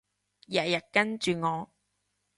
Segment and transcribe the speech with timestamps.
[0.47, 1.69] 日日跟住我